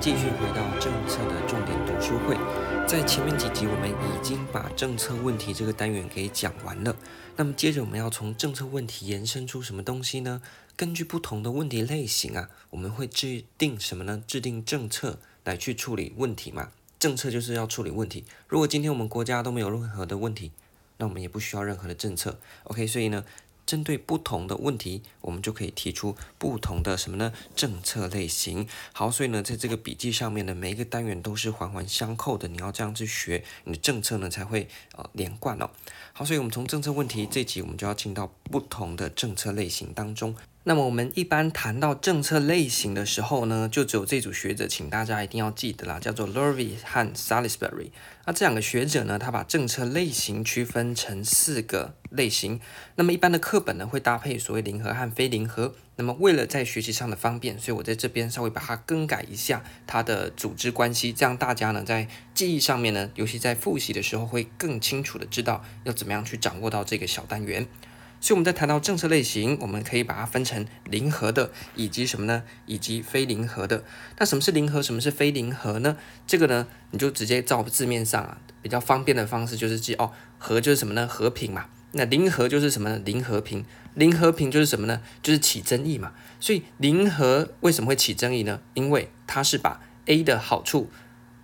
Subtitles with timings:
[0.00, 2.36] 继续回到政策的重点读书会，
[2.86, 6.94] 在前面几集我们已经把政策问题这个单元给讲完了。
[7.34, 10.40] 那么接着我们要从政策问题延伸出什么东西呢？
[10.76, 14.22] 根据不同的问题类型啊，我们会制定什么呢？
[14.24, 16.70] 制定政策来去处理问题嘛。
[17.00, 18.24] 政策就是要处理问题。
[18.46, 20.52] 如果今天我们国家都没有任何的问题，
[20.98, 22.38] 那我们也不需要任何的政策。
[22.64, 23.24] OK，所以呢，
[23.68, 27.34] 针对不同的问题，我们就可以提出不同的什么呢？
[27.54, 28.66] 政策类型。
[28.94, 32.48] 好，所以呢，在这个笔记上面呢，每一个单元都是环环相扣的。
[32.48, 35.68] 你要这样去学，你的政策呢才会呃连贯哦。
[36.14, 40.34] 好，所以我们从政策问题这集，我们就要进到不同的政策类型当中。
[40.68, 47.90] 那么我们一般谈到政策类型的时候呢，就只有这组学者，请大家一定要记得啦，叫做 Lurvy 和 Salisbury。
[48.26, 52.60] 那这两个学者呢，他把政策类型区分成四个类型。
[52.96, 55.74] 那么一般的课本呢，会搭配所谓零和和非零和。
[55.96, 67.66] 那么为了在学习上的方便，所以我在这边稍微把它更改一下它的组织关系，这样大家呢在记忆上面呢，尤其在复习的时候，会更清楚的知道要怎么样去掌握到这个小单元。
[68.20, 72.42] 所以我们在谈到政策类型，我们可以把它分成零和的，以及什么呢？
[72.66, 73.84] 以及非零和的。
[74.18, 74.82] 那什么是零和？
[74.82, 75.96] 什么是非零和呢？
[76.26, 81.06] 这个呢，你就直接照字面上啊，比较方便的方式就是记哦，和就是什么呢？
[81.06, 81.66] 和平嘛。
[81.92, 83.00] 那零和就是什么呢？
[83.04, 83.64] 零和平。
[83.94, 85.00] 零和平就是什么呢？
[85.22, 86.12] 就是起争议嘛。
[86.40, 88.60] 所以零和为什么会起争议呢？
[88.74, 90.90] 因为它是把 A 的好处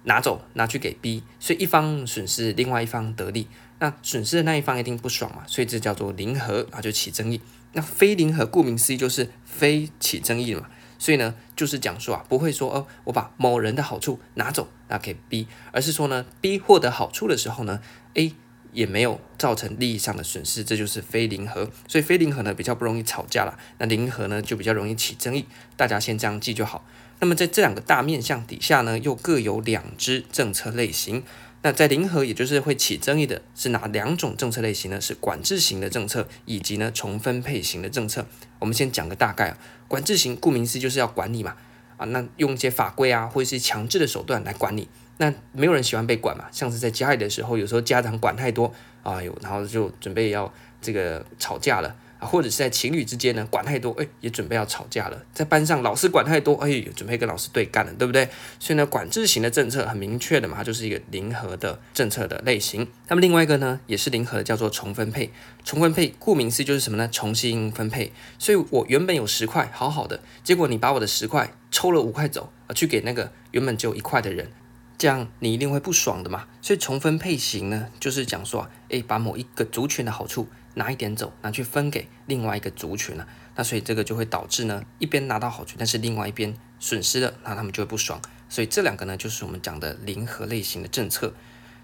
[0.03, 3.47] 拿走，拿去给 B，所以一方损失，另外一方得利。
[3.85, 7.39] 那损失的那一方一定不爽嘛，所以这叫做零和啊，就起争议。
[7.75, 17.81] 那非零和，顾名思义就是非起争议嘛，所以呢，就是讲说啊，不会说哦，我把某人的好处拿走拿给 B，而是说呢，B 获得好处的时候呢
[18.15, 18.33] ，A
[18.73, 21.69] 也没有造成利益上的损失，这就是非零和。
[21.87, 25.45] 所以非零和呢比较不容易吵架了，那零和呢就比较容易起争议。
[25.77, 26.87] 大家先这样记就好。
[27.21, 31.23] 那么在这两个大面向底下呢，又各有两支政策类型。
[31.67, 35.01] 那在零和，也就是会起争议的是哪两种政策类型呢？
[35.01, 38.27] 是管制型的政策，以及呢重分配型的政策。
[38.59, 39.59] 我们先讲个大概啊，
[39.89, 41.57] 管制型顾名思义就是要管理嘛，
[41.97, 44.87] 啊，那用一些法规啊，或者是强制的手段来管理。
[45.17, 48.71] 那没有人喜欢被管嘛，像是在家里的时候，有时候家长管太多，
[49.03, 50.53] 啊有，然后就准备要
[50.83, 51.97] 这个吵架了。
[52.25, 55.23] 或者是在情侣之间呢，管太多，哎，也准备要吵架了。
[55.33, 58.29] 在班上，老师管太多，哎，准备跟老师对干了，对不对？
[58.59, 62.87] 所以呢，管制型的政策很明确的嘛，它就是一个零和的政策的类型。
[63.09, 65.31] 那么另外一个呢，也是零和的，叫做重分配。
[65.65, 67.09] 重分配顾名思义就是什么呢？
[67.09, 68.13] 重新分配。
[68.39, 74.51] 所以我原本有十块，好好的，结果你把我的十块抽了五块走，去给那个原本只有一块的人，
[74.99, 76.45] 这样你一定会不爽的嘛。
[76.61, 80.49] 所以重分配型呢，就是讲说，哎，把某一个族群的好处。
[80.75, 83.27] 拿一点走，拿去分给另外一个族群了，
[83.57, 88.21] 那所以这个就会导致呢，一边拿到好处，但是另外一边损失了，那他们就会不爽。
[88.49, 91.33] 所以这两个呢，就是我们讲的零和类型的政策。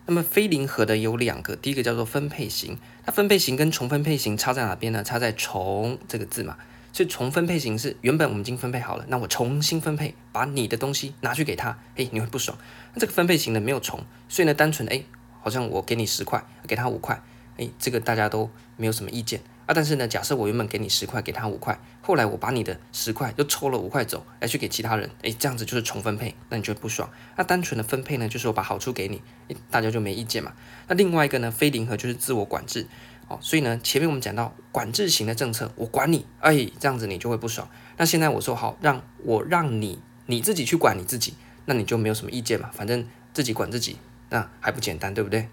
[0.06, 2.78] 那么非零和的有两个，第一个叫做分配型。
[3.04, 5.04] 那分配型跟重分配型差在哪边呢？
[5.04, 6.56] 差在重这个字嘛。
[6.92, 12.58] 所以重分配型是原本我们已经分配好了，那我重新分配，把你的东西拿去给他，诶，你会不爽。
[12.94, 15.06] 那这个分配型呢没有重，所以呢单纯诶，
[15.40, 17.22] 好像我给你十块，给他五块。
[17.60, 19.74] 诶，这个大家都没有什么意见啊。
[19.74, 27.10] 但是呢，假设我原本给你十块，给他五块，后来我把你的十块又抽了五块走，来去给其他人，诶，这样子就是重分配，那你就不爽？
[27.36, 30.54] 那单纯的分配呢，就是我把好处给你，诶，大家就没意见嘛。
[30.88, 32.86] 那另外一个呢，非零和就是自我管制，
[33.28, 37.68] 哦，所以呢，前面我们讲到管制型的政策，我管你，哎，这样子你就会不爽。
[37.98, 41.34] 那现在我说好，让我让你你自己去管你自己，
[41.66, 43.98] 那你就没有什么意见嘛，反正自己管自己，
[44.30, 45.48] 那还不简单，对不对？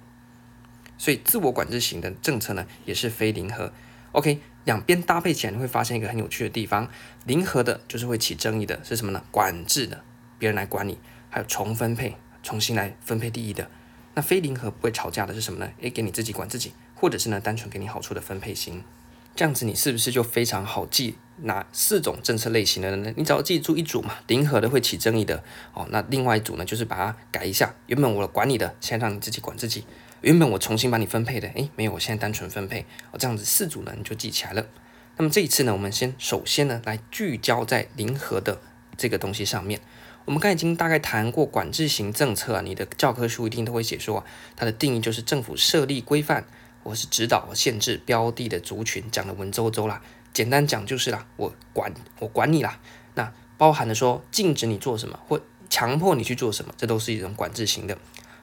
[0.98, 3.72] 所以自我管制型的政策呢，也是非零和。
[4.14, 6.90] OK，两边搭配起来，你会发现一个很有趣的地方。
[7.26, 9.24] 零和的就是会起争议的，是什么呢？
[9.30, 10.04] 管制的，
[10.40, 10.98] 别人来管你，
[11.30, 13.70] 还有重分配，重新来分配利益的。
[14.16, 15.72] 那非零和不会吵架的是什么呢？
[15.82, 18.84] 诶，给你自己管自己，或者是呢，单纯给你好处的分配型。
[19.36, 23.14] 这样子你是不是就非常好记哪四种政策类型的呢？
[23.16, 25.86] 你只要记住一组嘛，零和的会起争议的哦。
[25.92, 29.84] 那另外一组呢，就是把它改一下，原本我管你的，现在让你自己管自己。
[30.22, 32.82] 原本我重新把你分配的，诶，没有，我现在单纯分配，
[33.12, 34.66] 哦，这样子四组呢你就记起来了。
[35.18, 38.60] 那么这一次呢，我们先首先呢来聚焦在零和的
[38.98, 39.80] 这个东西上面。
[40.26, 44.26] 我们刚才已经大概谈过管制型政策啊，你的教科书一定都会写说，
[44.56, 46.46] 它的定义就是政府设立规范
[46.84, 50.02] 或是指导限制标的的族群，讲的文绉绉啦。
[50.34, 52.80] 简单讲就是啦，我管我管你啦，
[53.16, 57.98] 那包含了说禁止你做什么或强迫你去做什么，这都是一种管制型的。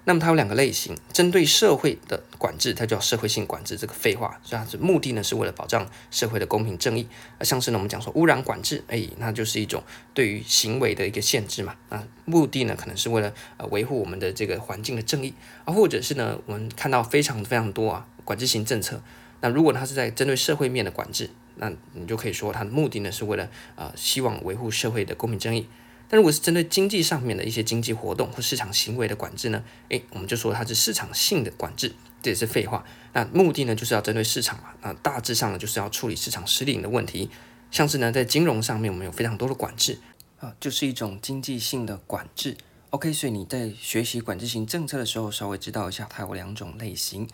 [0.06, 7.09] 那么它有两个类型，针对社会的管制，它叫社会性管制，这个废话，所以它是目的呢是为了保障社会的公平正义。
[7.39, 11.75] 啊像是呢我们讲说污染管制，哎，那就是一种对于行为的一个限制嘛。
[11.89, 15.33] 啊，目的呢可能是为了呃维护我们的这个环境的正义
[15.65, 19.01] 啊，或者是呢我们看到非常非常多啊管制型政策。
[19.41, 25.67] 那如果它是在针对社会面的管制，那你就可以说它的目的呢是为了呃希望维护社会的公平正义。
[26.09, 29.65] 但如果是针对经济上面的一些经济活动或市场行为的管制呢？
[29.89, 32.85] 诶，我们就说它是市场性的管制，这也是废话。
[33.15, 34.75] 那目的呢，就是要针对市场嘛。
[34.83, 37.31] 那大致上呢，就是要处理市场失灵的问题。
[37.71, 39.99] 像是呢，在金融上面，我们有非常多的管制
[40.39, 42.56] 啊，就是一种经济性的管制。
[42.91, 47.27] OK，所以你在学习管制型政策的时候，稍微知道一下它有两种类型。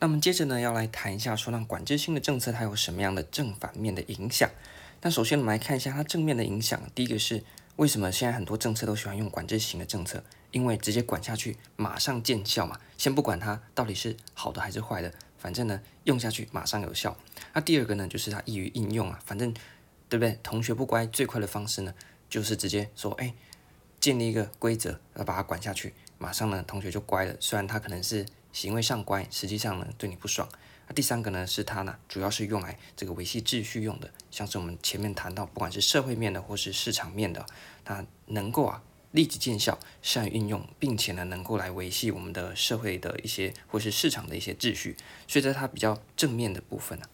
[0.00, 4.50] 那么接着呢，要来谈一下说，让管制性的政策它有什么样的正反面的影响？
[5.00, 7.44] 那首先我们来看一下它正面的影响，第一个是。
[7.76, 10.24] 为什么现在很多政策都喜欢用管制型的政策？
[10.50, 12.80] 因为直接管下去，马上见效嘛。
[12.96, 17.14] 先不管它到底是好的还是坏的，反正呢，用下去马上有效。
[17.52, 19.20] 那第二个呢，就是它易于应用啊。
[19.26, 19.52] 反正
[20.08, 20.38] 对不对？
[20.42, 21.92] 同学不乖，最快的方式呢，
[22.30, 23.34] 就是直接说，哎，
[24.00, 27.36] 建立一个规则，要把它管下去，马上呢，同学就乖了。
[27.40, 30.48] 虽然他可能是行为上乖，实际上呢，对你不爽。
[30.88, 37.44] 那第三个呢，是它呢，主要是用来这个维系秩序用的，像是我们前面谈到，不管是社会面的或是市场面的，
[37.84, 44.96] 它能够啊立即见效，善于运用，并且呢能够来维系我们的社会的一些或是市场的一些秩序，
[45.26, 47.06] 所以在它比较正面的部分呢。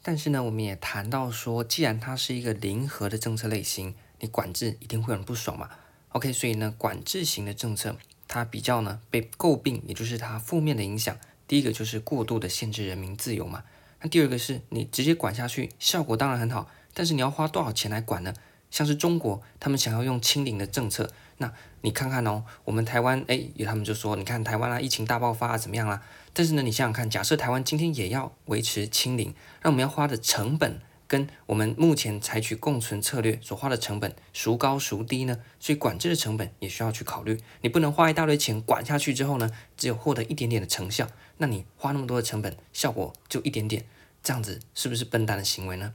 [0.00, 5.68] 但是呢，我们也谈到说，既然它是一个零和的政策类型，你管制一定会很不爽嘛。
[6.10, 7.94] OK，所以呢，管制型的政策
[8.26, 11.18] 它比较呢被诟病，也就是它负面的影响。
[11.48, 13.64] 第一个就是过度的限制人民自由嘛，
[14.00, 18.32] 那第二个是你直接管下去，效果当然很好，但是你要花多少钱来管呢？
[18.70, 21.50] 像是中国，他们想要用清零的政策，那
[21.80, 26.02] 你看看哦，我们台湾，哎，他们就说，你看台湾啊，疫情大爆发啊，怎么样啦？
[26.34, 30.78] 但是呢，你想想看，假设台湾今天也要维持清零，那我们要花的成本。
[31.08, 35.40] 跟我们目前采取共存策略所花的成本孰高孰低呢？
[35.58, 37.40] 所以管制的成本也需要去考虑。
[37.62, 41.08] 你不能花一大堆钱管下去之后呢，只有获得一点点的成效，
[41.38, 43.84] 那你花那么多的成本，效果就一点点，
[44.22, 45.94] 这样子是不是笨蛋的行为呢？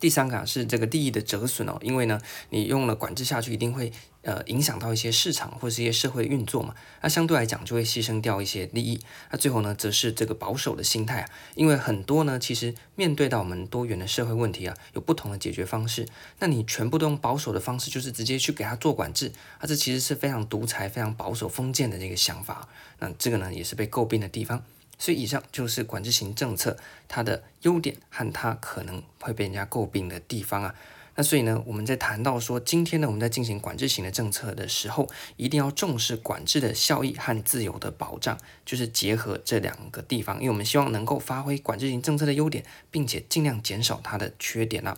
[0.00, 3.92] 第三个啊，是这个利益的折损哦，因为呢，你用了管制下去，一定会
[4.22, 9.00] 呃影响到一些市场或是一些社会运作嘛，那相对来讲就会牺牲掉一些利益。
[9.30, 16.06] 那最后呢，则是这个保守的心态啊，因为很多呢，其实面对到我们多元的社会问题啊，有不同的解决方式。
[16.38, 22.68] 那你全部都用保守的方式，就是直接去给他做管制，啊，这其实是非常独裁、非常保守、封建的这个想法。
[23.00, 24.62] 那这个呢，也是被诟病的地方。
[24.98, 30.74] 所以以上就是管制型政策它的优点和它可能会被人家诟病的地方啊。
[31.14, 44.96] 那所以呢，我们在谈到说今天呢，我们在进行管制型的政策的时候，一定要重视管制的效益和自由的保障，就是结合这两个地方，因为我们希望能够发挥管制型政策的优点，并且尽量减少它的缺点啊。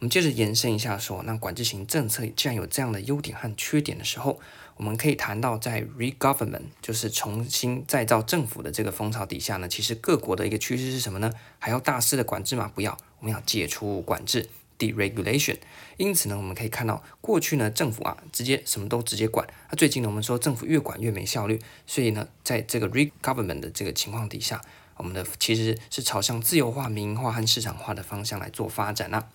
[0.00, 4.40] 我们接着延伸一下说，那管制型政策既然有这样的优点和缺点的时候，
[4.76, 11.32] 我们可以谈到，在 re-government 就是重新再造政府的这个风潮底下呢，其实各国的一个趋势是什么呢？
[11.58, 12.70] 还要大肆的管制吗？
[12.74, 15.56] 不要，我们要解除管制 deregulation。
[15.96, 19.48] 因此呢，我们可以看到过去呢，政府啊直接什么都直接管。
[19.70, 24.60] 那最近呢，我们说政府越管越没效率，所以呢，在这个 re-government 的这个情况底下，
[24.98, 29.30] 我们的其实是朝向自由化、民营化和市场化的方向来做发展啊。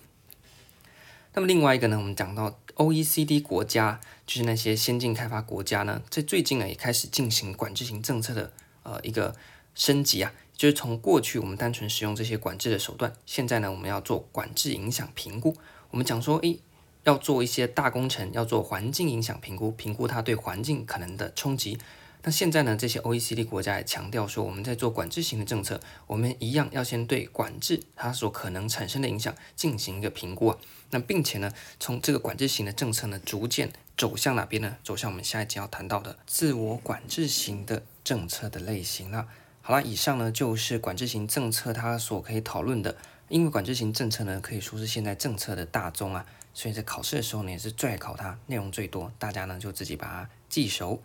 [1.33, 8.51] 那么另外一个呢，我们讲到 OECD 国家，就是那些先进开发国家呢，在最近呢也开始进行管制型政策的
[8.83, 9.35] 呃一个
[9.75, 15.55] 升级啊，就是从过去我们单纯使用这些管制的手段，现在呢我们要做管制影响评估。
[15.89, 16.59] 我们讲说，诶，
[17.03, 21.77] 要做一些大工程，要做环境影响评估，评估它对环境可能的冲击。
[22.23, 30.55] 那现在呢，这些 OECD 国家也强调说，我们在做管制型的政策，我们一样要先对管制它所可能产生的影响进行一个评估。
[30.91, 34.77] 那并且呢，从这个管制型的政策呢，逐渐走向哪边呢？
[34.83, 39.27] 走向我们下一集要谈到的自我管制型的政策的类型了。
[39.61, 42.95] 好了，以上呢就是管制型政策它所可以讨论的。
[43.29, 51.01] 因为管制型政策呢，可以说是现在政策的大宗啊，所以在考试的时候呢，也是最爱考它，内容最多，大家呢就自己把它记熟。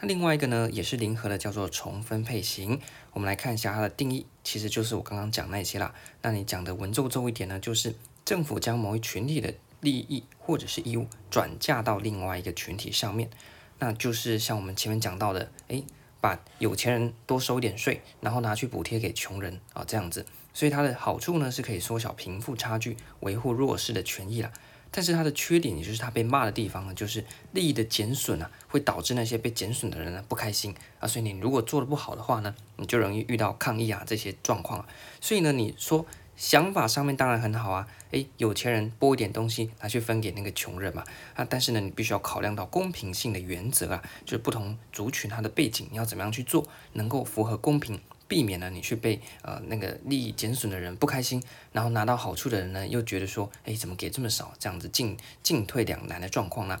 [0.00, 2.78] 那另外一个呢，也是零和的，叫做重分配型。
[3.12, 5.94] 我们来看一下它的定义，其实就是我刚刚讲那些啦。
[6.20, 13.30] 那你讲的文绉绉一点呢，就是政府将某一群体的利益或者是义务转嫁到另外一个群体上面，
[13.78, 15.82] 那就是像我们前面讲到的，诶，
[16.20, 20.26] 把有钱人多收一点税，然后拿去补贴给穷人啊，这样子。
[20.52, 24.52] 所以它的好处呢，是可以缩小贫富差距，维护弱势的权益啦。
[24.90, 31.06] 但是它的缺点，也就是它被骂的地方呢，就是利益的减损啊，会导致那些被减损的人呢不开心啊。
[31.06, 34.88] 所以你如果做得不好的话呢，你就容易遇到抗议啊这些状况啊。
[35.20, 48.00] 所以呢，你说想法上面当然很好啊，诶，有钱人拨一点东西拿去分给那个穷人嘛啊，但是呢，你必须要考量到公平性的原则啊，就是不同族群它的背景，你要怎么样去做，能够符合公平。
[48.28, 51.42] 避免了你去被呃那个利益减损的人不开心，
[51.72, 54.52] 然后拿到好处的人呢又觉得说，哎，怎么给这么少？
[54.58, 56.80] 这样子进进退两难的状况呢？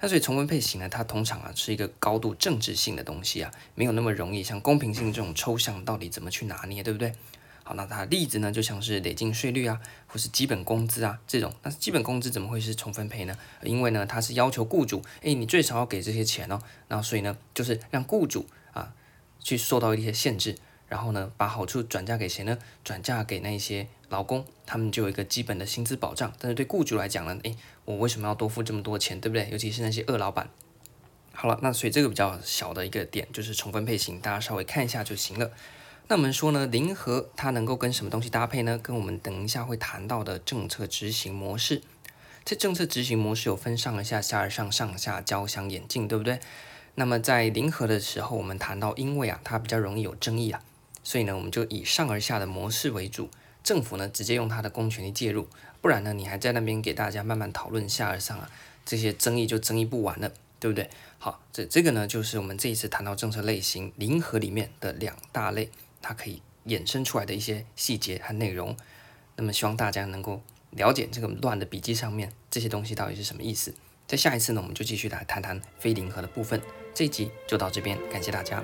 [0.00, 4.42] 那所以重分配型呢，它通常啊是一个高度政治性的东西啊，没有那么容易。
[4.42, 7.12] 像公平性这种抽象，到底怎么去拿捏，对不对？
[7.62, 11.52] 好，那它例子呢，就像是累进税率啊，或是基本工资啊这种。
[11.62, 13.36] 那基本工资怎么会是重分配呢？
[13.62, 16.58] 因为呢，它是要求雇主，哎，你最少要给这些钱哦。
[16.88, 18.94] 然后所以呢，就是让雇主啊
[19.38, 20.56] 去受到一些限制。
[20.90, 22.58] 然后呢，把好处转嫁给谁呢？
[22.84, 26.30] 转嫁给那些劳工，他们就有一个基本的薪资保障。
[26.38, 29.48] 但是对雇主来讲呢，诶，我为什么要多付这么多钱，对不对？
[29.50, 30.50] 尤其是那些恶老板。
[31.32, 35.50] 好了，那所以这个比较小的一个点就是重分配型，大家稍微看一下就行了。
[36.08, 38.76] 那我们说呢，零和它能够跟什么东西搭配呢？
[38.76, 41.82] 跟我们等一下会谈到的政策执行模式。
[42.44, 46.40] 这政策执行模式有分上下、下而上、上下交相演进，对不对？
[46.96, 50.60] 那么在零和的时候，我们谈到，因为啊，它比较容易有争议啊。
[51.10, 53.28] 所以呢，我们就以上而下的模式为主，
[53.64, 55.48] 政府呢直接用他的公权力介入，
[55.80, 58.48] 不然呢，你还在那边给大家慢慢讨论下而上啊，
[58.86, 60.88] 这些争议就争议不完了，对不对？
[61.18, 65.68] 好，这这个呢就是我们这一次谈到政策类型零和里面的两大类，
[66.00, 68.76] 它可以衍生出来的一些细节和内容。
[69.34, 70.40] 那么希望大家能够
[70.70, 73.74] 了解这个乱的笔记上面这些东西到底是什么意思。
[74.06, 76.62] 在下一次呢，我们就继续来谈谈非零和的部分。
[76.94, 78.62] 这一集就到这边，感谢大家。